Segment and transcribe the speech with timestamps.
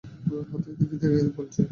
[0.49, 1.59] হাত এদিকে দে বলছি!